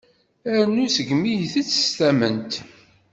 [0.55, 2.53] Arnu seg mi itett s tamment.